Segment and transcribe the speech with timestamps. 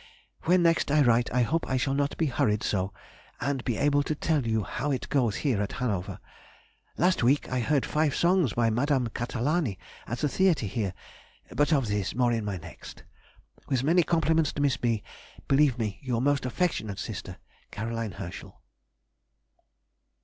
[0.45, 2.91] When next I write I hope I shall not be hurried so,
[3.39, 6.19] and be able to tell you how it goes here at Hanover.
[6.97, 9.77] Last week I heard five songs by Madame Catalani
[10.07, 10.95] at the theatre here;
[11.55, 13.03] but of this, more in my next.
[13.67, 15.03] With many compliments to Miss B.,
[15.47, 17.37] Believe me, your most affectionate sister,
[17.71, 17.79] C.
[17.81, 18.59] HERSCHEL.